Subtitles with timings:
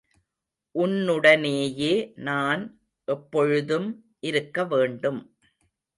[0.75, 1.91] உன்னுடனேயே
[2.19, 2.63] நான்
[3.07, 3.87] எப்பொழுதும்
[4.21, 5.21] இருக்கவேண்டும்.